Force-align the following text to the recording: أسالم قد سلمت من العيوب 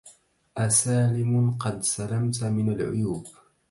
أسالم 0.57 1.51
قد 1.51 1.83
سلمت 1.83 2.43
من 2.43 2.69
العيوب 2.69 3.27